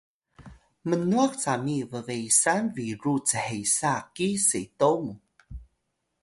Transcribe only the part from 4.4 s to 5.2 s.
seto mu